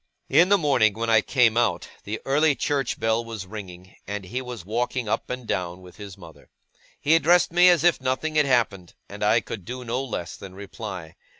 In 0.29 0.49
the 0.49 0.57
morning, 0.57 0.95
when 0.95 1.11
I 1.11 1.21
came 1.21 1.55
out, 1.55 1.87
the 2.05 2.19
early 2.25 2.55
church 2.55 2.99
bell 2.99 3.23
was 3.23 3.45
ringing, 3.45 3.93
and 4.07 4.25
he 4.25 4.41
was 4.41 4.65
walking 4.65 5.07
up 5.07 5.29
and 5.29 5.45
down 5.45 5.83
with 5.83 5.97
his 5.97 6.17
mother. 6.17 6.49
He 6.99 7.13
addressed 7.13 7.53
me 7.53 7.69
as 7.69 7.83
if 7.83 8.01
nothing 8.01 8.33
had 8.33 8.47
happened, 8.47 8.95
and 9.07 9.23
I 9.23 9.41
could 9.41 9.63
do 9.63 9.85
no 9.85 10.03
less 10.03 10.35
than 10.37 10.55
reply. 10.55 11.17